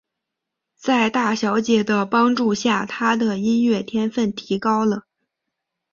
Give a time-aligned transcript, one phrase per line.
[0.77, 5.03] 在大小姐的帮助下他的音乐天份提高了。